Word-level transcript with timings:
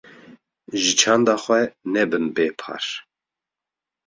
Ji 0.81 0.91
çanda 0.99 1.35
xwe 1.43 1.59
nebin 1.93 2.25
bê 2.35 2.47
par. 2.59 2.85